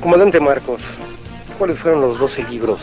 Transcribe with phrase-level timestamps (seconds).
[0.00, 0.80] Comandante Marcos,
[1.58, 2.80] ¿cuáles fueron los 12 libros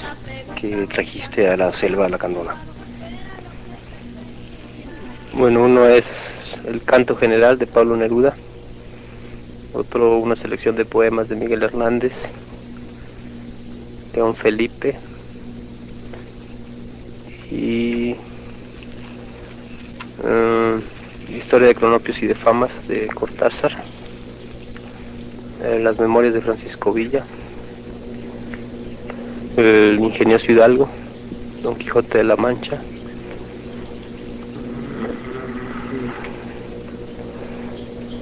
[0.59, 2.55] que trajiste a la selva lacandona?
[5.33, 6.03] Bueno, uno es
[6.67, 8.35] El Canto General de Pablo Neruda,
[9.73, 12.11] otro una selección de poemas de Miguel Hernández,
[14.13, 14.97] León Felipe
[17.49, 18.15] y
[20.25, 20.79] eh,
[21.29, 23.71] Historia de Cronopios y de Famas de Cortázar,
[25.65, 27.23] eh, Las Memorias de Francisco Villa,
[29.57, 30.87] El Ingenioso Hidalgo,
[31.63, 32.79] Don Quijote de la Mancha,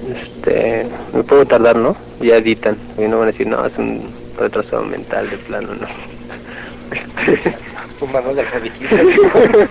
[0.10, 1.96] este, me puedo tardar, ¿no?
[2.22, 5.88] Ya editan, y no van a decir, no, es un retrasado mental de plano, ¿no?
[8.02, 8.44] Un manual de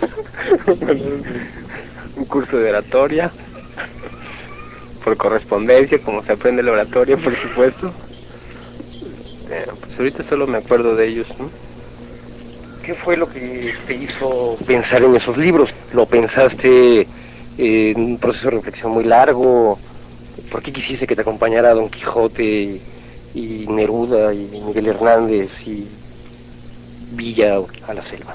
[2.16, 3.30] un curso de oratoria,
[5.04, 7.92] por correspondencia, como se aprende la oratoria, por supuesto.
[9.50, 11.50] Eh, pues ahorita solo me acuerdo de ellos, ¿no?
[12.82, 15.70] ¿Qué fue lo que te hizo pensar en esos libros?
[15.92, 17.06] ¿Lo pensaste
[17.58, 19.78] en un proceso de reflexión muy largo?
[20.50, 22.80] ¿Por qué quisiste que te acompañara Don Quijote
[23.34, 25.86] y Neruda y Miguel Hernández y
[27.12, 28.34] Villa a la selva?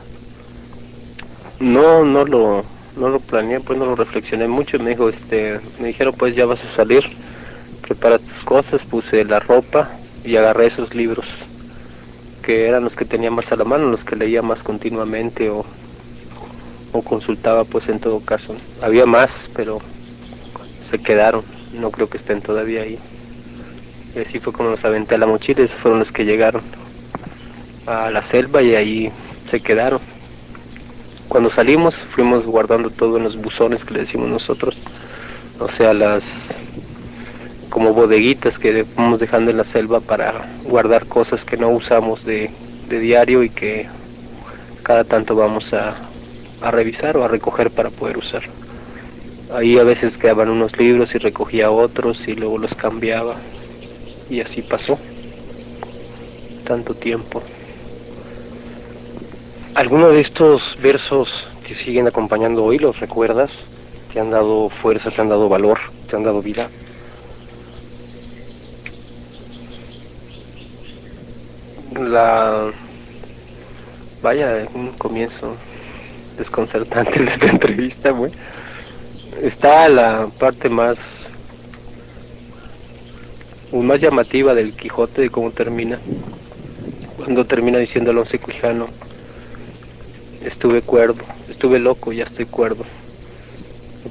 [1.59, 2.63] No, no lo,
[2.97, 4.79] no lo planeé, pues no lo reflexioné mucho.
[4.79, 7.03] Me dijo, este, me dijeron, pues ya vas a salir,
[7.81, 9.89] prepara tus cosas, puse la ropa
[10.23, 11.25] y agarré esos libros
[12.41, 15.65] que eran los que tenía más a la mano, los que leía más continuamente o,
[16.93, 18.55] o consultaba, pues en todo caso.
[18.81, 19.79] Había más, pero
[20.89, 22.97] se quedaron, no creo que estén todavía ahí.
[24.15, 26.61] Y así fue como los aventé a la mochila, esos fueron los que llegaron
[27.85, 29.11] a la selva y ahí
[29.49, 29.99] se quedaron.
[31.37, 34.75] Cuando salimos fuimos guardando todo en los buzones que le decimos nosotros,
[35.59, 36.23] o sea, las
[37.69, 42.49] como bodeguitas que vamos dejando en la selva para guardar cosas que no usamos de,
[42.89, 43.85] diario y que
[44.81, 45.93] cada tanto vamos a,
[46.63, 48.41] a revisar o a recoger para poder usar.
[49.53, 53.35] Ahí a veces quedaban unos libros y recogía otros y luego los cambiaba
[54.27, 54.97] y así pasó
[56.65, 57.43] tanto tiempo.
[59.77, 61.29] ¿Alguno de estos versos
[61.63, 63.51] que siguen acompañando hoy los recuerdas?
[64.11, 65.77] ¿Te han dado fuerza, te han dado valor,
[66.09, 66.67] te han dado vida?
[71.93, 72.71] La
[74.23, 75.55] vaya un comienzo
[76.39, 78.31] desconcertante de esta entrevista, güey.
[79.43, 80.97] Está la parte más
[83.73, 85.99] más llamativa del Quijote de cómo termina.
[87.15, 88.87] Cuando termina diciendo Alonso Quijano,
[90.47, 92.85] estuve cuerdo, estuve loco, ya estoy cuerdo.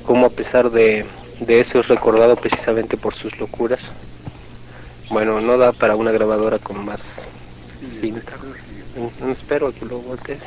[0.04, 1.04] Como a pesar de,
[1.48, 3.80] eso es recordado precisamente por sus locuras.
[5.10, 7.00] Bueno, no da para una grabadora con más
[8.00, 8.32] cinta.
[9.20, 10.40] No, espero que lo voltees.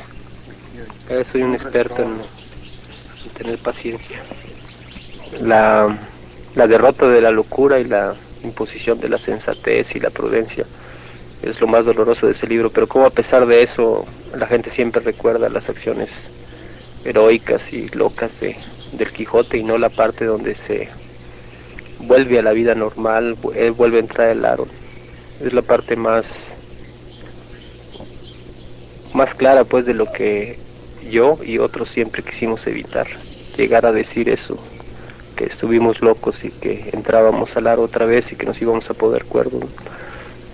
[1.08, 4.20] Eh, soy un experto en, en tener paciencia.
[5.40, 5.96] La,
[6.54, 10.66] la derrota de la locura y la imposición de la sensatez y la prudencia
[11.42, 14.06] es lo más doloroso de ese libro, pero como a pesar de eso
[14.36, 16.10] la gente siempre recuerda las acciones
[17.04, 18.56] heroicas y locas de,
[18.92, 20.88] del Quijote y no la parte donde se
[22.00, 24.66] vuelve a la vida normal, él vuelve a entrar el aro.
[25.42, 26.26] Es la parte más
[29.14, 30.58] más clara pues de lo que
[31.10, 33.06] yo y otros siempre quisimos evitar,
[33.56, 34.56] llegar a decir eso,
[35.36, 38.94] que estuvimos locos y que entrábamos al aro otra vez y que nos íbamos a
[38.94, 39.60] poder cuerdo.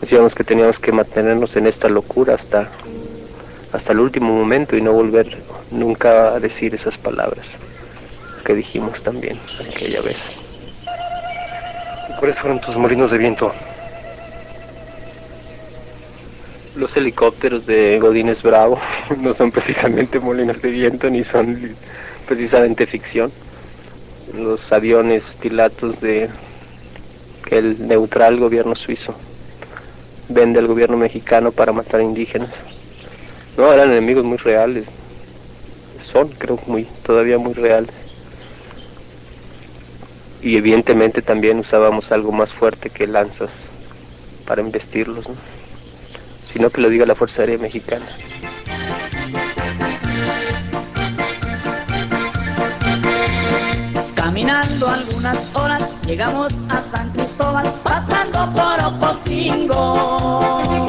[0.01, 2.69] Decíamos que teníamos que mantenernos en esta locura hasta
[3.73, 5.37] hasta el último momento y no volver
[5.71, 7.47] nunca a decir esas palabras
[8.45, 10.17] que dijimos también aquella vez.
[12.19, 13.53] ¿Cuáles fueron tus molinos de viento?
[16.77, 18.81] Los helicópteros de Godínez Bravo
[19.19, 21.75] no son precisamente molinos de viento ni son
[22.27, 23.31] precisamente ficción.
[24.35, 26.31] Los aviones pilatos de
[27.51, 29.15] el neutral gobierno suizo
[30.29, 32.51] vende al gobierno mexicano para matar indígenas.
[33.57, 34.85] No, eran enemigos muy reales.
[36.13, 37.91] Son, creo, muy todavía muy reales.
[40.43, 43.51] Y evidentemente también usábamos algo más fuerte que lanzas
[44.47, 45.35] para investirlos, ¿no?
[46.57, 48.07] sino que lo diga la Fuerza Aérea Mexicana.
[54.15, 55.66] Caminando algunas horas
[56.07, 60.87] llegamos a San Cristóbal pasando por Ocosingo.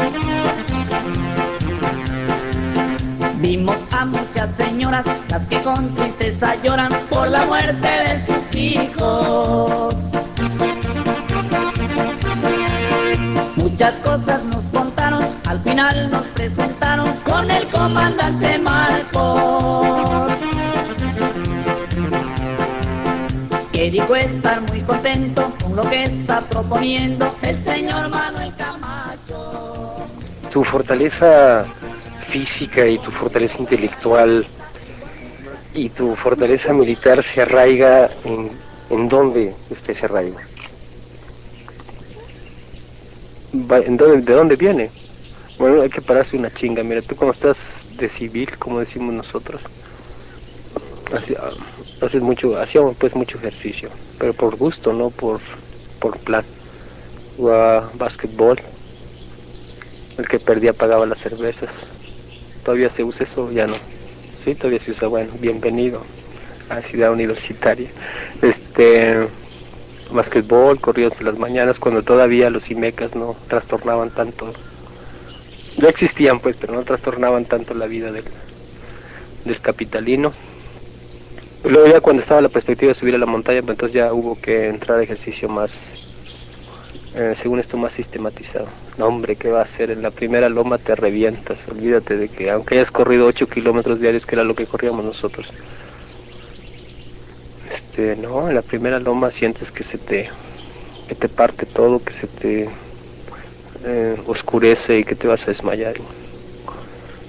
[3.38, 9.96] Vimos a muchas señoras, las que con tristeza lloran por la muerte de sus hijos.
[13.56, 19.87] Muchas cosas nos contaron, al final nos presentaron con el comandante Marcos.
[23.92, 29.95] Dijo estar muy contento con lo que está proponiendo el señor Manuel Camacho.
[30.51, 31.66] Tu fortaleza
[32.30, 34.45] física y tu fortaleza intelectual
[35.74, 38.51] y tu fortaleza militar se arraiga en,
[38.89, 40.38] en dónde está ese arraigo.
[43.72, 44.92] Va- ¿en dónde- ¿De dónde viene?
[45.57, 46.83] Bueno, hay que pararse una chinga.
[46.83, 47.57] Mira, tú como estás
[47.98, 49.62] de civil, como decimos nosotros,
[51.16, 51.38] hace-
[52.02, 53.90] haces mucho, hacíamos pues mucho ejercicio,
[54.20, 55.40] pero por gusto, no por,
[56.00, 56.44] por plan.
[57.36, 58.60] Jugaba básquetbol,
[60.18, 61.70] el que perdía pagaba las cervezas.
[62.64, 63.52] ¿Todavía se usa eso?
[63.52, 63.76] Ya no.
[64.44, 66.02] Sí, todavía se usa, bueno, bienvenido
[66.70, 67.90] a Ciudad Universitaria.
[68.42, 69.28] Este,
[70.12, 74.54] básquetbol, corridos en las mañanas, cuando todavía los IMECAS no trastornaban tanto.
[75.78, 78.26] Ya existían pues, pero no trastornaban tanto la vida del,
[79.46, 80.34] del capitalino.
[81.63, 84.36] Luego ya cuando estaba la perspectiva de subir a la montaña, pues entonces ya hubo
[84.39, 85.71] que entrar a ejercicio más,
[87.13, 88.68] eh, según esto, más sistematizado.
[88.98, 89.92] No, hombre, ¿qué va a hacer?
[89.92, 91.68] En la primera loma te revientas.
[91.68, 95.54] Olvídate de que, aunque hayas corrido 8 kilómetros diarios, que era lo que corríamos nosotros,
[97.71, 100.30] este, no, en la primera loma sientes que se te,
[101.07, 102.69] que te parte todo, que se te
[103.83, 105.95] eh, oscurece y que te vas a desmayar.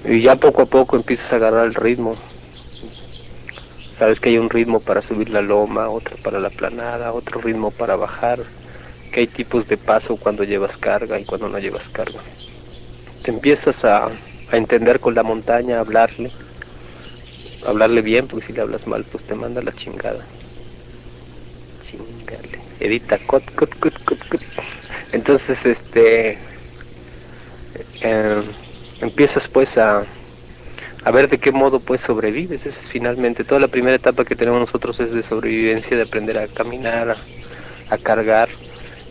[0.03, 2.15] Y ya poco a poco empiezas a agarrar el ritmo.
[3.99, 7.69] Sabes que hay un ritmo para subir la loma, otro para la planada, otro ritmo
[7.69, 8.39] para bajar,
[9.11, 12.21] que hay tipos de paso cuando llevas carga y cuando no llevas carga.
[13.23, 14.07] Te empiezas a,
[14.53, 16.31] entender con la montaña, a hablarle,
[17.67, 20.23] hablarle bien, porque si le hablas mal, pues te manda la chingada.
[21.91, 22.57] Chingale.
[22.79, 24.41] Edita, cot, cot, cot, cot, cot.
[25.11, 26.37] Entonces, este,
[28.01, 28.43] eh,
[29.01, 30.05] empiezas pues a,
[31.03, 32.65] a ver de qué modo pues sobrevives.
[32.65, 36.47] Es finalmente toda la primera etapa que tenemos nosotros es de sobrevivencia, de aprender a
[36.47, 37.17] caminar,
[37.89, 38.49] a, cargar.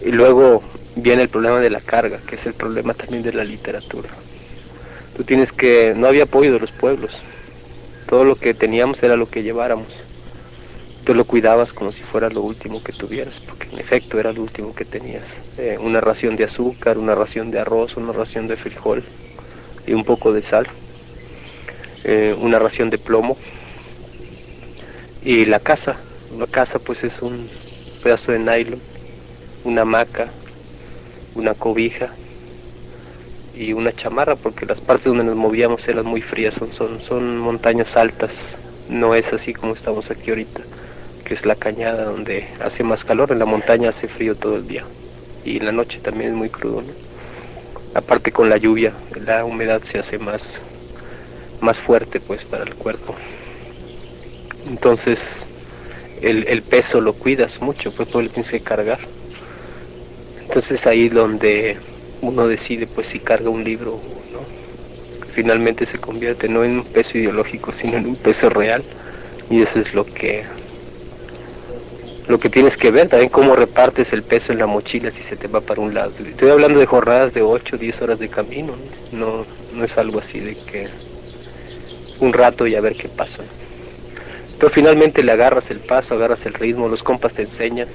[0.04, 0.62] Y luego
[0.96, 4.08] viene el problema de la carga, que es el problema también de la literatura.
[5.16, 7.16] Tú tienes que, no había apoyo de los pueblos.
[8.08, 9.88] Todo lo que teníamos era lo que lleváramos.
[11.04, 14.42] Tú lo cuidabas como si fuera lo último que tuvieras, porque en efecto era lo
[14.42, 15.24] último que tenías.
[15.56, 19.02] Eh, una ración de azúcar, una ración de arroz, una ración de frijol
[19.86, 20.68] y un poco de sal,
[22.10, 23.36] eh, una ración de plomo
[25.22, 25.96] y la casa.
[26.38, 27.50] La casa pues es un
[28.02, 28.80] pedazo de nylon,
[29.64, 30.28] una hamaca,
[31.34, 32.08] una cobija
[33.54, 37.36] y una chamarra porque las partes donde nos movíamos eran muy frías, son, son, son
[37.36, 38.30] montañas altas,
[38.88, 40.62] no es así como estamos aquí ahorita,
[41.26, 44.66] que es la cañada donde hace más calor, en la montaña hace frío todo el
[44.66, 44.84] día
[45.44, 46.92] y en la noche también es muy crudo, ¿no?
[47.94, 48.92] aparte con la lluvia,
[49.26, 50.42] la humedad se hace más,
[51.60, 53.14] más fuerte pues para el cuerpo.
[54.66, 55.18] Entonces
[56.22, 59.00] el, el peso lo cuidas mucho, pues todo lo tienes que cargar.
[60.42, 61.78] Entonces ahí donde
[62.20, 64.40] uno decide pues si carga un libro o no.
[65.32, 68.82] Finalmente se convierte no en un peso ideológico, sino en un peso real.
[69.50, 70.44] Y eso es lo que
[72.28, 75.36] lo que tienes que ver, también cómo repartes el peso en la mochila si se
[75.36, 76.12] te va para un lado.
[76.18, 78.74] Estoy hablando de jornadas de 8, 10 horas de camino,
[79.12, 79.18] ¿no?
[79.18, 80.88] No, no es algo así de que
[82.18, 83.44] un rato y a ver qué pasa.
[84.58, 87.88] Pero finalmente le agarras el paso, agarras el ritmo, los compas te enseñan,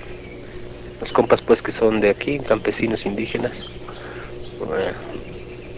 [0.99, 3.69] los compas pues que son de aquí, campesinos indígenas,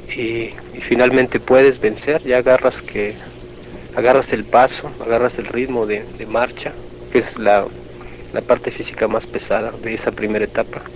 [0.07, 3.19] y, y finalmente puedes vencer, ya agarras que
[3.93, 7.67] agarras el paso, agarras el ritmo de, de marcha, que es la,
[8.31, 10.91] la parte física más pesada de esa primera etapa.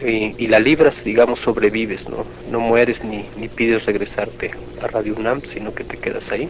[0.00, 2.24] Y, y, la libras, digamos, sobrevives, ¿no?
[2.50, 4.52] No mueres ni, ni pides regresarte
[4.82, 6.48] a Radio UNAM, sino que te quedas ahí.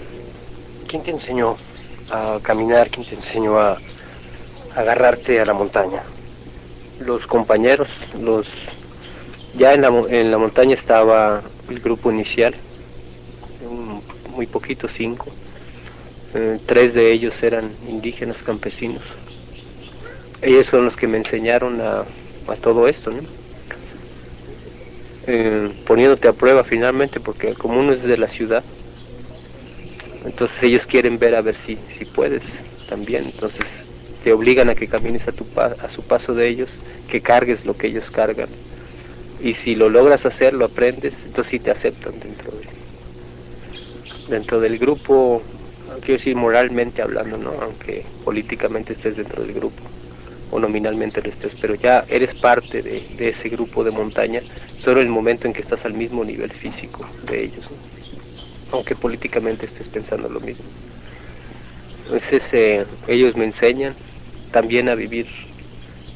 [0.86, 1.56] ¿Quién te enseñó
[2.10, 2.90] a caminar?
[2.90, 3.78] ¿Quién te enseñó a,
[4.74, 6.02] agarrarte a la montaña?
[7.00, 7.88] Los compañeros,
[8.20, 8.46] los
[9.56, 12.54] ya en la, en la montaña estaba el grupo inicial,
[14.34, 15.26] muy poquito, cinco.
[16.34, 19.02] Eh, tres de ellos eran indígenas campesinos.
[20.42, 22.04] Ellos son los que me enseñaron a,
[22.52, 23.37] a todo esto, ¿no?
[25.30, 28.64] Eh, poniéndote a prueba finalmente, porque como uno es de la ciudad,
[30.24, 32.42] entonces ellos quieren ver a ver si, si puedes
[32.86, 33.68] también, entonces
[34.24, 36.70] te obligan a que camines a, tu pa a su paso de ellos,
[37.06, 38.48] que cargues lo que ellos cargan,
[39.38, 42.66] y si lo logras hacer, lo aprendes, entonces sí te aceptan dentro de,
[44.28, 45.42] dentro del grupo,
[46.00, 47.50] quiero decir moralmente hablando, ¿no?
[47.60, 49.82] aunque políticamente estés dentro del grupo,
[50.50, 54.42] o nominalmente lo estés, pero ya eres parte de, ese grupo de montaña
[54.76, 57.64] solo el momento en que estás al mismo nivel físico de ellos,
[58.72, 60.64] aunque políticamente estés pensando lo mismo.
[62.04, 63.94] Entonces eh, ellos me enseñan
[64.50, 65.28] también a vivir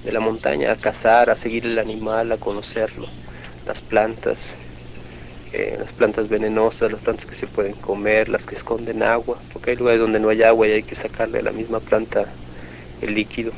[0.04, 3.06] de la montaña, a cazar, a seguir el animal, a conocerlo,
[3.66, 4.38] las plantas,
[5.52, 9.70] eh, las plantas venenosas, las plantas que se pueden comer, las que esconden agua, porque
[9.72, 12.34] hay lugares donde no hay agua y hay que sacarle a la misma planta
[13.00, 13.52] el líquido,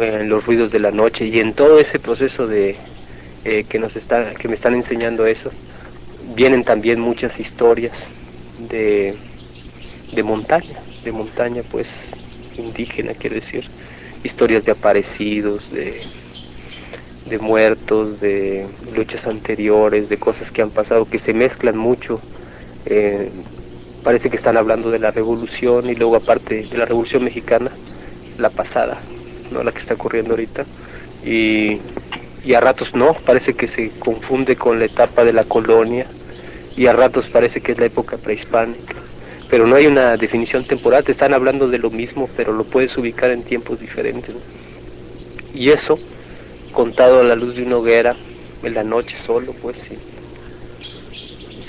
[0.00, 2.78] en los ruidos de la noche y en todo ese proceso de
[3.44, 5.54] eh, que nos está, que me están enseñando eso,
[6.18, 7.96] vienen también muchas historias
[8.56, 9.18] de,
[10.10, 11.90] de montaña, de montaña pues
[12.56, 13.70] indígena quiero decir,
[14.22, 16.12] historias de aparecidos, de,
[17.24, 22.24] de muertos, de luchas anteriores, de cosas que han pasado, que se mezclan mucho.
[22.84, 23.44] Eh,
[24.02, 27.78] parece que están hablando de la revolución y luego aparte de la revolución mexicana,
[28.36, 29.06] la pasada,
[29.50, 30.64] no la que está ocurriendo ahorita.
[31.24, 31.80] Y,
[32.44, 36.06] y a ratos no, parece que se confunde con la etapa de la colonia
[36.76, 38.94] y a ratos parece que es la época prehispánica.
[39.48, 42.96] Pero no hay una definición temporal, te están hablando de lo mismo, pero lo puedes
[42.96, 44.34] ubicar en tiempos diferentes.
[45.52, 45.98] Y eso,
[46.72, 48.16] contado a la luz de una hoguera,
[48.62, 49.76] en la noche solo, pues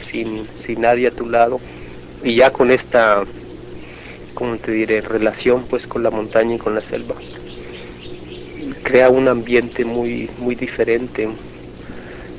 [0.10, 1.60] sin, sin nadie a tu lado,
[2.24, 3.24] y ya con esta,
[4.34, 7.16] como te diré, relación pues con la montaña y con la selva,
[8.92, 11.30] crea un ambiente muy, muy diferente,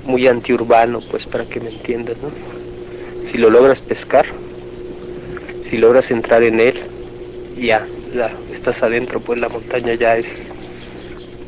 [0.04, 2.30] muy antiurbano, pues para que me entiendas, ¿no?
[3.30, 4.26] Si lo logras pescar,
[5.70, 6.78] si logras entrar en él,
[7.56, 10.26] ya, ya estás adentro, pues la montaña ya es,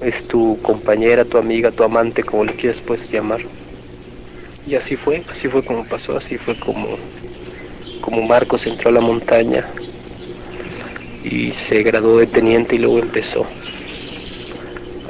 [0.00, 3.40] es tu compañera, tu amiga, tu amante, como le quieras pues llamar.
[4.64, 6.96] Y así fue, así fue como pasó, así fue como
[8.00, 9.66] como Marcos entró a la montaña
[11.22, 13.46] y se graduó de teniente y luego empezó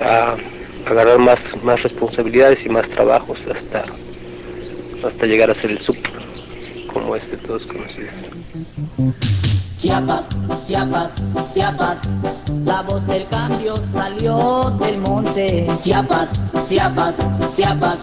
[0.01, 0.37] a
[0.87, 3.85] agarrar más, más responsabilidades y más trabajos hasta,
[5.03, 6.13] hasta llegar a ser el super,
[6.93, 8.13] como este todos conocidos.
[9.85, 10.25] Chiapas,
[10.67, 11.11] Chiapas,
[11.53, 11.99] Chiapas,
[12.65, 15.69] la voz del cambio salió del monte.
[15.83, 16.31] Chiapas,
[16.67, 17.15] Chiapas,
[17.55, 17.99] Chiapas,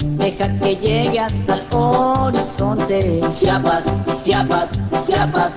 [0.00, 3.20] deja que llegue hasta el horizonte.
[3.34, 3.82] Chiapas,
[4.22, 4.70] Chiapas,
[5.08, 5.52] Chiapas,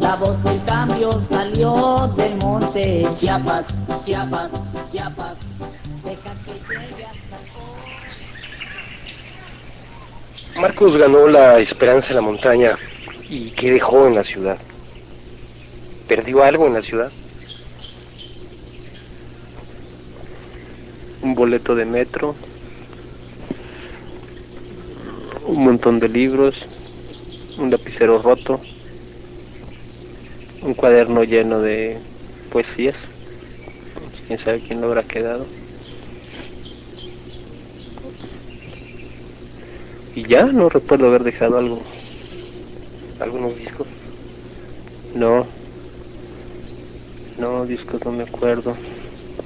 [0.00, 3.08] la voz del cambio salió del monte.
[3.16, 3.66] Chiapas,
[4.04, 4.50] Chiapas,
[4.90, 5.38] Chiapas,
[6.02, 8.26] deja que llegue hasta el horizonte.
[10.56, 12.76] Marcos ganó la esperanza en la montaña
[13.28, 14.58] y ¿qué dejó en la ciudad?
[16.08, 17.10] ¿Perdió algo en la ciudad?
[21.22, 22.34] Un boleto de metro,
[25.46, 26.54] un montón de libros,
[27.58, 28.60] un lapicero roto,
[30.62, 31.98] un cuaderno lleno de
[32.50, 32.96] poesías,
[34.26, 35.46] quién sabe quién lo habrá quedado.
[40.14, 41.82] Y ya no recuerdo haber dejado algo,
[43.20, 43.86] algunos discos.
[45.14, 45.46] No,
[47.44, 48.74] no, discos no me acuerdo,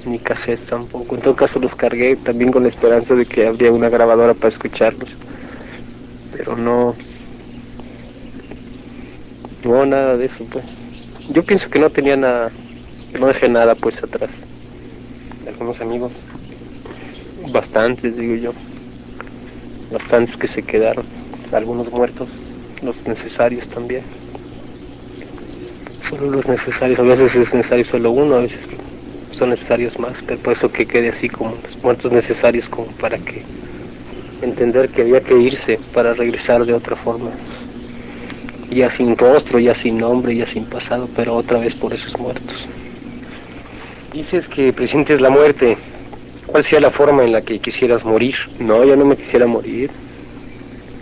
[0.05, 1.15] ni cassette tampoco.
[1.15, 4.47] En todo caso los cargué también con la esperanza de que habría una grabadora para
[4.47, 5.09] escucharlos.
[6.31, 6.95] Pero no,
[9.65, 10.63] no, nada de eso, pues.
[11.33, 12.51] Yo pienso que no tenía nada,
[13.19, 14.29] no dejé nada pues atrás.
[15.45, 16.13] ¿Algunos amigos?
[17.51, 18.51] Bastantes, digo yo.
[19.91, 21.03] Bastantes que se quedaron.
[21.51, 22.29] Algunos muertos,
[22.81, 24.03] los necesarios también
[26.21, 28.59] los necesarios, a veces es necesario solo uno, a veces
[29.31, 33.17] son necesarios más, pero por eso que quede así como los muertos necesarios como para
[33.17, 33.43] que
[34.41, 37.29] entender que había que irse para regresar de otra forma,
[38.69, 42.67] ya sin rostro, ya sin nombre, ya sin pasado, pero otra vez por esos muertos.
[44.13, 45.77] Dices que presientes la muerte.
[46.47, 48.35] ¿Cuál sea la forma en la que quisieras morir?
[48.59, 49.91] No, yo no me quisiera morir.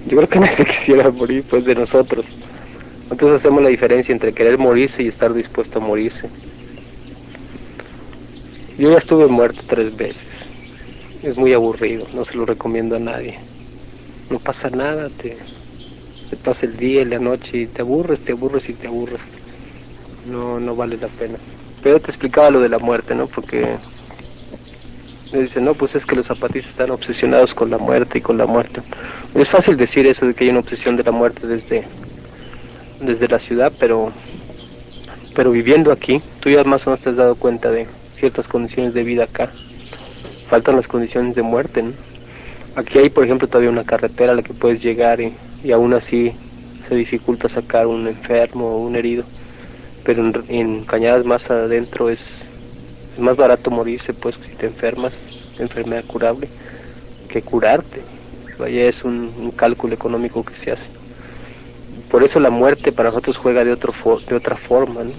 [0.07, 2.25] Yo creo que nadie quisiera morir, pues, de nosotros.
[3.09, 6.29] Entonces hacemos la diferencia entre querer morirse y estar dispuesto a morirse.
[8.77, 10.21] Yo ya estuve muerto tres veces.
[11.23, 13.39] Es muy aburrido, no se lo recomiendo a nadie.
[14.29, 15.37] No pasa nada, te,
[16.29, 19.19] te pasa el día y la noche y te aburres, te aburres y te aburres.
[20.29, 21.37] No, no vale la pena.
[21.81, 23.27] Pero te explicaba lo de la muerte, ¿no?
[23.27, 23.65] Porque
[25.31, 28.37] me dicen, no, pues es que los zapatistas están obsesionados con la muerte y con
[28.37, 28.81] la muerte.
[29.33, 31.83] Es fácil decir eso de que hay una obsesión de la muerte desde
[32.99, 34.11] desde la ciudad, pero,
[35.35, 38.93] pero viviendo aquí, tú ya más o menos te has dado cuenta de ciertas condiciones
[38.93, 39.51] de vida acá.
[40.49, 41.83] Faltan las condiciones de muerte,
[42.77, 45.95] Aquí hay, por ejemplo, todavía una carretera a la que puedes llegar y, y aún
[45.95, 46.33] así
[46.87, 49.23] se dificulta sacar un enfermo o un herido.
[50.03, 52.19] Pero en, Cañadas más adentro es,
[53.15, 55.11] Es más barato morirse pues si te enfermas,
[55.57, 56.47] enfermedad curable,
[57.29, 58.01] que curarte.
[58.59, 60.85] Vaya, es un, cálculo económico que se hace.
[62.09, 63.93] Por eso la muerte para nosotros juega de, otro
[64.27, 65.03] de otra forma.
[65.03, 65.11] ¿no?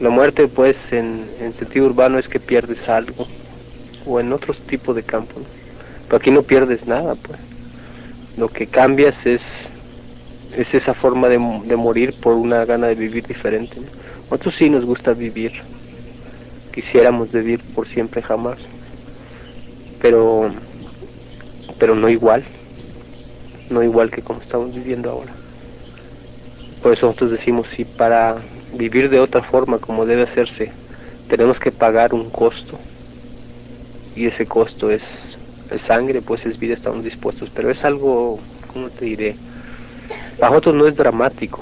[0.00, 1.26] La muerte pues en,
[1.58, 3.26] sentido urbano es que pierdes algo
[4.06, 5.40] o en otros tipos de campo.
[6.06, 7.38] Pero aquí no pierdes nada pues.
[8.36, 9.42] Lo que cambias es,
[10.56, 13.76] es esa forma de, morir por una gana de vivir diferente.
[13.76, 13.86] ¿no?
[14.30, 15.52] Nosotros sí nos gusta vivir.
[16.72, 18.58] Quisiéramos vivir por siempre jamás.
[20.00, 20.50] Pero
[21.78, 22.44] pero no igual.
[23.72, 25.32] No igual que como estamos viviendo ahora.
[26.82, 28.36] Por eso nosotros decimos si para
[28.74, 30.72] vivir de otra forma como debe hacerse
[31.28, 32.78] tenemos que pagar un costo
[34.14, 35.02] y ese costo es,
[35.78, 38.38] sangre, pues es vida, estamos dispuestos, pero es algo,
[38.70, 39.36] ¿cómo te diré?
[40.38, 41.60] Para nosotros no es dramático.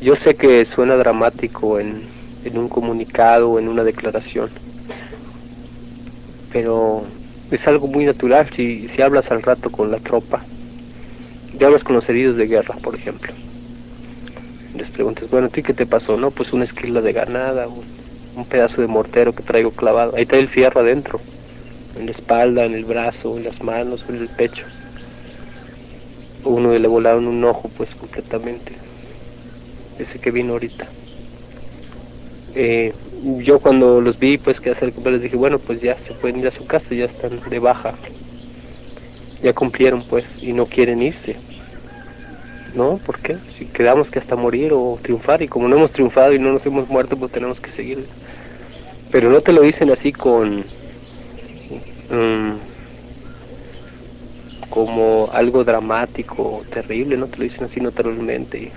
[0.00, 2.02] Yo sé que suena dramático en,
[2.44, 4.50] en un comunicado o en una declaración,
[6.52, 7.04] pero
[7.56, 10.42] es algo muy natural si, si hablas al rato con la tropa,
[11.58, 13.32] y hablas con los heridos de guerra, por ejemplo
[14.74, 16.16] les preguntas, bueno, ¿a ti qué te pasó?
[16.16, 20.16] No, pues una esquila de ganada, un, pedazo de mortero que traigo clavado.
[20.16, 21.20] Ahí está el fierro adentro,
[21.98, 24.64] en la espalda, en el brazo, en las manos, en el pecho.
[26.44, 28.72] Uno le volaron un ojo, pues completamente.
[29.98, 30.86] Ese que vino ahorita.
[32.54, 32.92] Eh,
[33.22, 36.48] yo cuando los vi, pues que hacer, les dije, bueno, pues ya se pueden ir
[36.48, 37.94] a su casa, ya están de baja.
[39.42, 41.36] Ya cumplieron, pues, y no quieren irse
[42.74, 42.98] ¿no?
[42.98, 43.36] ¿Por qué?
[43.58, 46.64] Si quedamos que hasta morir o triunfar y como no hemos triunfado y no nos
[46.66, 48.06] hemos muerto, pues tenemos que seguir.
[49.10, 50.64] Pero no te lo dicen así con...
[52.10, 52.52] Mm,
[54.68, 58.72] como algo dramático o terrible, no te lo dicen así naturalmente.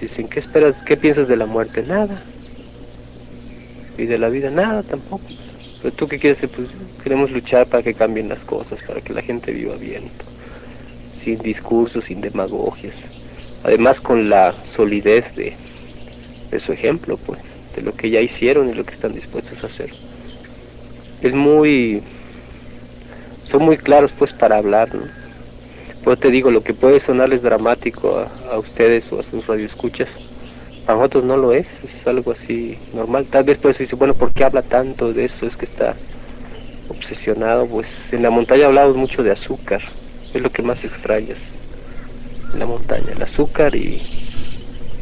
[0.00, 0.74] Dicen, ¿qué esperas?
[0.84, 1.82] ¿Qué piensas de la muerte?
[1.82, 2.33] Nada.
[3.96, 5.32] Y de la vida, nada tampoco.
[5.80, 6.68] Pero tú qué quieres Pues
[7.02, 10.12] queremos luchar para que cambien las cosas, para que la gente viva bien
[11.24, 12.96] sin discursos, sin demagogias.
[13.62, 15.58] Además con la solidez de,
[16.50, 17.40] de su ejemplo, pues,
[17.74, 19.94] de lo que ya hicieron y lo que están dispuestos a hacer.
[21.20, 22.02] Es muy,
[23.44, 25.10] son muy claros pues para hablar, ¿no?
[26.02, 30.08] Pues te digo, lo que puede sonarles dramático a, a ustedes o a sus radioescuchas,
[30.86, 33.26] a nosotros no lo es, es algo así normal.
[33.30, 35.46] Tal vez pues dice, bueno, ¿por qué habla tanto de eso?
[35.46, 35.96] Es que está
[36.88, 39.82] obsesionado, pues en la montaña hablamos mucho de azúcar,
[40.32, 41.38] es lo que más extrañas
[42.52, 44.02] en la montaña, el azúcar y,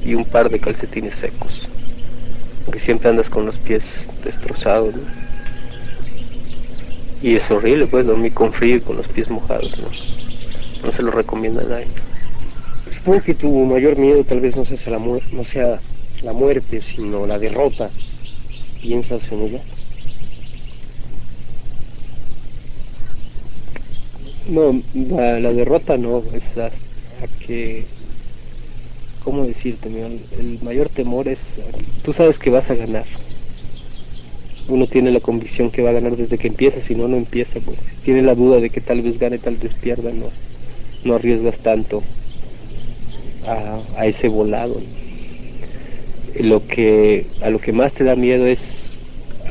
[0.05, 1.69] y un par de calcetines secos,
[2.65, 3.85] porque siempre andas con los pies
[4.25, 4.95] destrozados,
[7.23, 9.89] Y es horrible, pues, dormir con frío y con los pies mojados, ¿no?
[10.83, 12.12] No se lo recomienda a nadie.
[13.03, 15.81] Supongo que tu mayor miedo tal vez no sea la,
[16.23, 17.91] la muerte, sino la derrota.
[18.81, 19.61] ¿Piensas en ella?
[24.51, 24.81] No,
[25.19, 26.71] la, derrota no, es a,
[27.45, 27.83] que,
[29.25, 29.89] ¿cómo decirte?
[30.39, 31.41] El, mayor temor es,
[32.05, 33.07] tú sabes que vas a ganar.
[34.69, 37.59] Uno tiene la convicción que va a ganar desde que empieza, si no, no empieza.
[37.59, 37.79] Pues.
[38.05, 40.27] Tiene la duda de que tal vez gane, tal vez pierda, no,
[41.03, 42.05] no arriesgas tanto
[43.47, 44.81] a, ese volado.
[46.41, 48.61] Lo que, a lo que más te da miedo es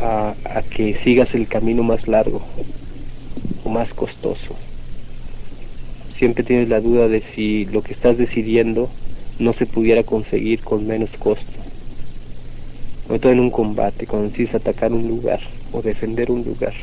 [0.01, 0.33] a,
[0.75, 2.41] que sigas el camino más largo
[3.63, 4.55] o más costoso
[6.21, 8.87] siempre tienes la duda de si lo que estás decidiendo
[9.39, 11.51] no se pudiera conseguir con menos costo.
[13.07, 15.39] Sobre todo en un combate, cuando decides atacar un lugar
[15.73, 16.73] o defender un lugar.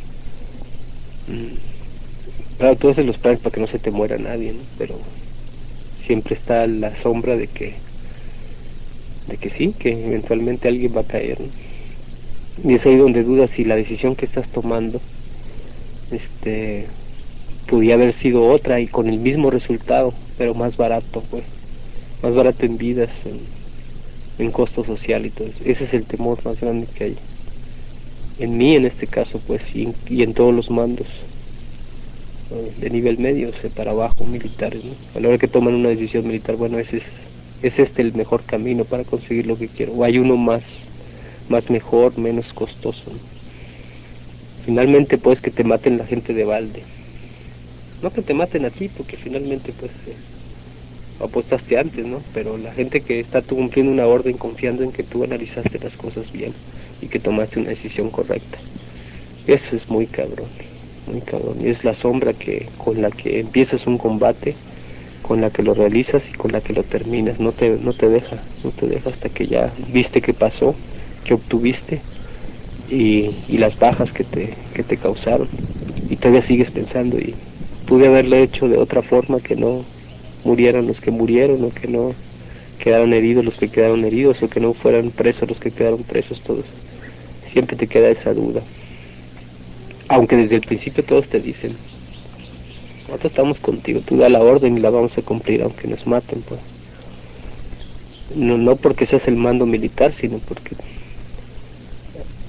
[1.28, 2.58] Mm.
[2.58, 4.96] Claro, tú haces los planes para que no se te muera nadie, pero
[6.08, 7.74] siempre está la sombra de que
[9.28, 11.36] de que sí, que eventualmente alguien va a caer.
[12.64, 15.02] Y es ahí donde dudas si la decisión que estás tomando
[16.10, 16.86] este
[17.92, 21.44] haber sido otra y con el mismo resultado, pero más barato, pues,
[22.22, 23.10] más barato en vidas,
[24.38, 25.58] en, costo social y todo eso.
[25.66, 27.16] Ese es el temor más grande que hay.
[28.38, 31.06] En mí, en este caso, pues, y en, todos los mandos
[32.50, 34.82] de nivel medio, o sea, para abajo, militares,
[35.14, 37.04] A la hora que toman una decisión militar, bueno, ese es,
[37.62, 40.62] es este el mejor camino para conseguir lo que quiero, o hay uno más,
[41.48, 43.12] más mejor, menos costoso.
[44.64, 46.82] Finalmente, pues, que te maten la gente de balde
[48.00, 50.16] no que te maten a ti, porque finalmente pues eh,
[51.18, 52.22] apostaste antes, ¿no?
[52.32, 56.30] Pero la gente que está cumpliendo una orden confiando en que tú analizaste las cosas
[56.32, 56.52] bien
[57.00, 58.58] y que tomaste una decisión correcta.
[59.46, 60.54] Eso es muy cabrón,
[61.62, 64.62] es la sombra que con la que empiezas un combate,
[65.22, 67.40] con la que lo realizas y con la que lo terminas.
[67.40, 70.82] No te, no te deja, no te deja hasta que ya viste qué pasó,
[71.24, 72.06] que obtuviste
[72.86, 75.50] y, y, las bajas que te, que te causaron.
[76.08, 77.40] Y todavía sigues pensando y
[77.84, 79.90] pude haberlo hecho de otra forma que no
[80.42, 82.20] murieran los que murieron o que no
[82.78, 86.42] quedaron heridos los que quedaron heridos o que no fueran presos los que quedaron presos
[86.42, 86.78] todos.
[87.40, 88.68] Siempre te queda esa duda.
[90.08, 91.76] Aunque desde el principio todos te dicen,
[93.06, 96.42] nosotros estamos contigo, tú da la orden y la vamos a cumplir aunque nos maten,
[96.42, 96.60] pues.
[98.34, 100.76] No, no porque seas el mando militar, sino porque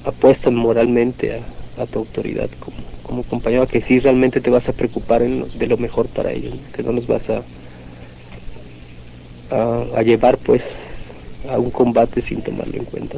[0.06, 1.42] apuestan moralmente
[1.78, 2.50] a, tu autoridad
[3.04, 6.84] como, compañero, que sí realmente te vas a preocupar de lo mejor para ellos, que
[6.84, 7.42] no los vas a,
[9.50, 10.64] a, llevar pues
[11.50, 13.18] a un combate sin tomarlo en cuenta.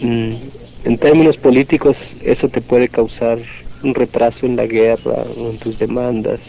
[0.00, 3.38] Mm, en términos políticos eso te puede causar
[3.82, 6.40] un retraso en la guerra o en tus demandas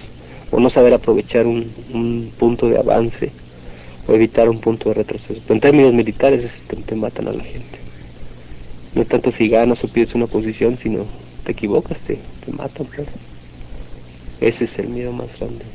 [0.51, 3.31] o no saber aprovechar un, un punto de avance
[4.07, 5.41] o evitar un punto de retroceso.
[5.41, 7.79] Pero en términos militares te, matan a la gente.
[8.93, 11.05] No tanto si ganas o pides una posición, sino
[11.43, 12.87] te equivocas, te, te matan.
[14.41, 15.65] Ese es el miedo más grande.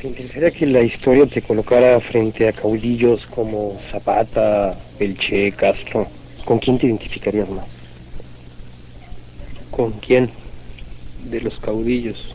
[0.00, 6.08] ¿Te interesaría que la historia te colocara frente a caudillos como Zapata, El Che, Castro?
[6.44, 7.66] ¿Con quién te identificarías más?
[9.70, 10.28] ¿Con quién?
[11.30, 12.34] De los caudillos.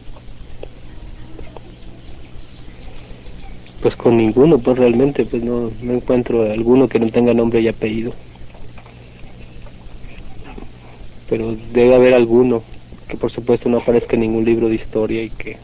[3.81, 7.67] Pues con ninguno, pues realmente pues no, no encuentro alguno que no tenga nombre y
[7.67, 8.13] apellido.
[11.29, 12.63] Pero debe haber alguno
[13.07, 15.57] que por supuesto no aparezca en ningún libro de historia y que,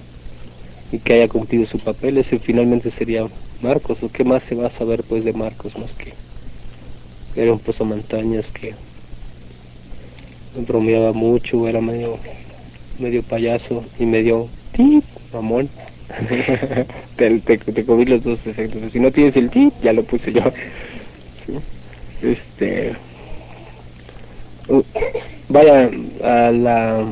[0.92, 2.18] y que haya cumplido su papel.
[2.18, 3.26] Ese finalmente sería
[3.62, 4.04] Marcos.
[4.04, 6.14] ¿O qué más se va a saber pues de Marcos más que
[7.36, 8.74] era un montañas que
[10.68, 12.18] bromeaba mucho, era medio
[13.00, 15.70] medio payaso y medio tip, mamón.
[17.16, 18.92] te, te, comí los dos efectos.
[18.92, 20.42] Si no tienes el tip, ya lo puse yo.
[22.22, 22.94] Este.
[24.68, 24.84] Uh,
[25.50, 25.90] vaya
[26.24, 27.12] a la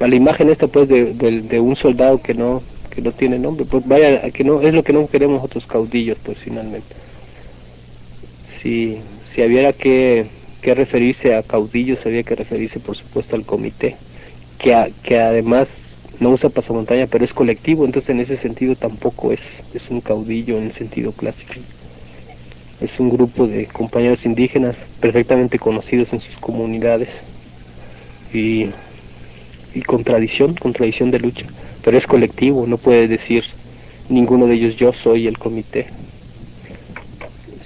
[0.00, 3.66] a la imagen esta pues de, de, un soldado que no que no tiene nombre
[3.66, 6.94] pues vaya que no es lo que no queremos otros caudillos pues finalmente
[8.64, 8.98] si
[9.32, 10.26] si había que,
[10.62, 13.96] referirse a caudillos había que referirse por supuesto al comité
[14.58, 15.68] que que además
[16.20, 19.42] no usa pasamontaña, pero es colectivo, entonces en ese sentido tampoco es,
[19.74, 21.54] es un caudillo en el sentido clásico.
[22.80, 27.08] Es un grupo de compañeros indígenas perfectamente conocidos en sus comunidades
[28.32, 28.68] y,
[29.74, 31.46] y con tradición, con tradición de lucha,
[31.82, 33.44] pero es colectivo, no puede decir
[34.08, 35.86] ninguno de ellos yo soy el comité,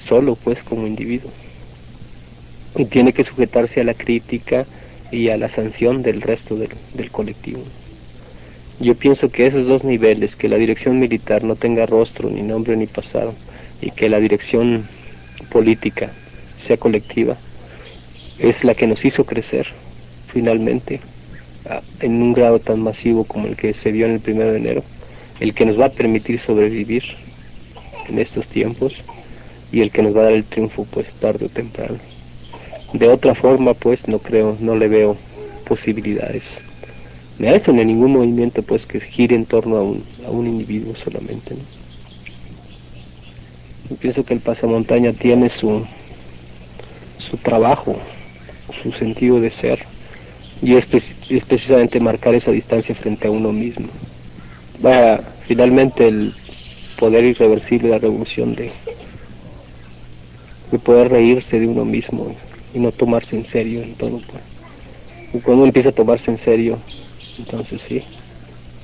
[0.08, 1.30] solo pues como individuo.
[2.76, 4.66] Y tiene que sujetarse a la crítica
[5.10, 7.62] y a la sanción del resto del, colectivo.
[8.80, 12.76] Yo pienso que esos dos niveles, que la dirección militar no tenga rostro, ni nombre,
[12.76, 13.34] ni pasado,
[13.82, 14.86] y que la dirección
[15.50, 16.12] política
[16.58, 17.36] sea colectiva,
[18.38, 19.66] es la que nos hizo crecer
[20.32, 21.00] finalmente
[22.00, 24.84] en un grado tan masivo como el que se vio en el primero de enero,
[25.40, 27.02] el que nos va a permitir sobrevivir
[28.08, 28.94] en estos tiempos
[29.72, 31.98] y el que nos va a dar el triunfo pues tarde o temprano.
[32.92, 35.16] De otra forma pues no creo, no le veo
[35.66, 36.58] posibilidades
[37.38, 40.94] me esto ni ningún movimiento pues que gire en torno a un, a un individuo
[40.96, 41.54] solamente.
[43.88, 45.86] Yo pienso que el pasamontaña tiene su,
[47.18, 47.96] su trabajo,
[48.82, 49.78] su sentido de ser,
[50.60, 53.86] y es, es, precisamente marcar esa distancia frente a uno mismo.
[54.84, 56.34] Va finalmente el
[56.98, 58.72] poder irreversible de la revolución de,
[60.70, 62.34] de poder reírse de uno mismo
[62.74, 64.20] y no tomarse en serio en todo.
[64.30, 64.42] Pues.
[65.34, 66.78] Y cuando uno empieza a tomarse en serio,
[67.38, 68.02] entonces sí,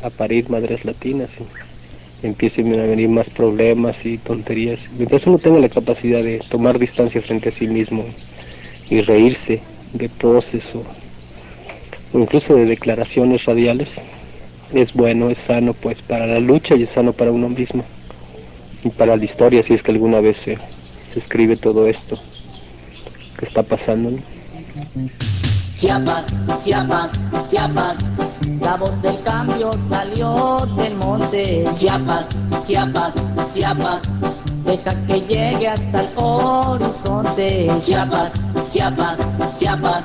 [0.03, 1.31] a parir madres latinas
[2.23, 4.81] y empiecen a venir más problemas y tonterías.
[4.97, 8.05] Mientras uno tenga la capacidad de tomar distancia frente a sí mismo
[8.89, 9.61] y reírse
[9.93, 10.83] de proceso
[12.13, 14.01] o incluso de declaraciones radiales,
[14.73, 17.85] es bueno, es sano pues para la lucha y es sano para uno mismo
[18.85, 20.59] y para la historia si es que alguna vez se,
[21.21, 22.19] escribe todo esto
[23.39, 24.11] que está pasando.
[25.77, 26.25] Chiapas,
[26.65, 27.11] Chiapas,
[27.51, 27.97] Chiapas,
[28.61, 31.67] la voz del cambio salió del monte.
[31.77, 32.27] Chiapas,
[32.67, 33.13] Chiapas,
[33.55, 34.03] Chiapas,
[34.65, 37.71] deja que llegue hasta el horizonte.
[37.83, 38.33] Chiapas,
[38.73, 39.19] Chiapas,
[39.59, 40.05] Chiapas,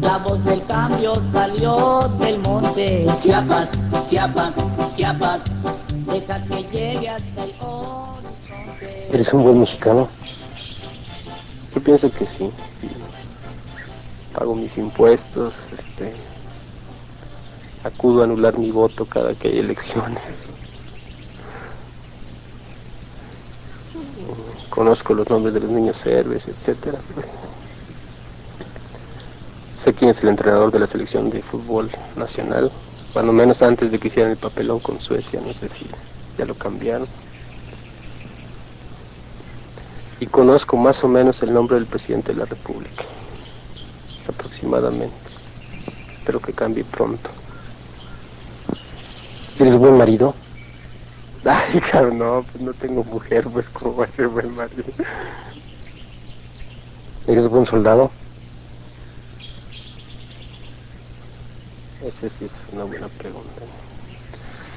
[0.00, 3.06] la voz del cambio salió del monte.
[3.22, 3.68] Chiapas,
[4.08, 4.52] Chiapas,
[4.96, 5.40] Chiapas,
[6.06, 9.08] deja que llegue hasta el horizonte.
[9.10, 10.08] ¿Eres un buen mexicano?
[11.78, 12.50] Yo pienso que sí
[14.36, 16.12] pago mis impuestos, este,
[17.84, 20.18] acudo a anular mi voto cada que hay elecciones.
[24.70, 26.98] conozco los nombres de los niños héroes, etcétera.
[27.14, 27.26] Pues.
[29.76, 32.72] Sé quién es el entrenador de la selección de fútbol nacional,
[33.12, 35.86] cuando menos antes de que hicieran el papelón con Suecia, no sé si
[36.36, 37.06] ya lo cambiaron.
[40.20, 43.04] Y conozco más o menos el nombre del presidente de la República,
[44.28, 45.14] aproximadamente.
[46.18, 47.30] Espero que cambie pronto.
[49.58, 50.34] ¿Eres buen marido?
[51.44, 54.84] Ay, claro, no, pues no tengo mujer, pues cómo va a ser buen marido.
[57.26, 58.10] ¿Eres buen soldado?
[62.02, 63.62] Esa sí es una buena pregunta.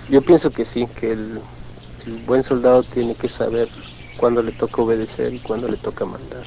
[0.09, 1.39] Yo pienso que sí, que el,
[2.25, 3.69] buen soldado tiene que saber
[4.17, 6.45] cuándo le toca obedecer y cuándo le toca mandar.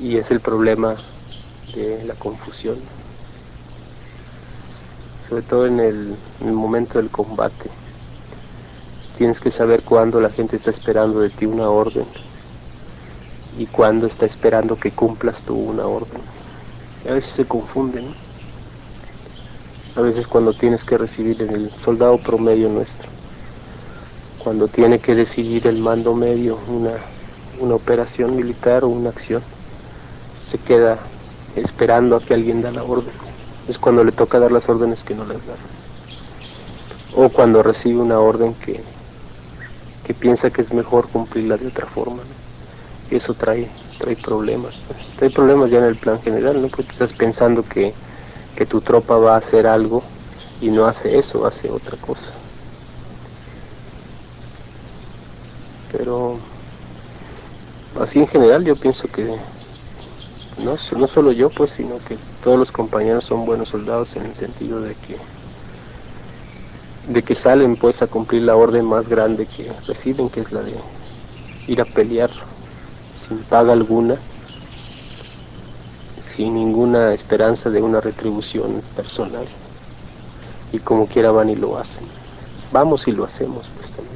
[0.00, 0.96] Y es el problema
[1.74, 2.76] de la confusión,
[5.28, 7.70] sobre todo en el, en el momento del combate.
[9.18, 12.06] Tienes que saber cuándo la gente está esperando de ti una orden
[13.58, 16.20] y cuándo está esperando que cumplas tú una orden.
[17.08, 18.14] a veces se confunden
[19.96, 23.08] a veces cuando tienes que recibir en el soldado promedio nuestro,
[24.44, 26.92] cuando tiene que decidir el mando medio una,
[27.60, 29.42] una operación militar o una acción,
[30.36, 30.98] se queda
[31.56, 33.12] esperando a que alguien da la orden.
[33.68, 35.54] Es cuando le toca dar las órdenes que no las da.
[37.16, 38.80] O cuando recibe una orden que,
[40.04, 42.22] que piensa que es mejor cumplirla de otra forma.
[43.10, 44.74] Y eso trae, trae problemas.
[45.16, 46.68] Trae problemas ya en el plan general, ¿no?
[46.68, 47.94] Porque estás pensando que
[48.54, 50.02] que tu tropa va a hacer algo
[50.60, 52.32] y no hace eso, hace otra cosa.
[55.96, 56.36] Pero
[58.00, 59.36] así en general yo pienso que
[60.62, 64.80] no, solo yo pues, sino que todos los compañeros son buenos soldados en el sentido
[64.80, 65.16] de que
[67.12, 70.62] de que salen pues a cumplir la orden más grande que reciben, que es la
[70.62, 70.74] de
[71.68, 72.30] ir a pelear
[73.28, 74.16] sin paga alguna
[76.34, 79.46] sin ninguna esperanza de una retribución personal.
[80.72, 82.04] Y como quiera van y lo hacen.
[82.72, 84.13] Vamos y lo hacemos, pues también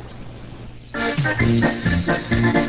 [1.16, 2.64] thank you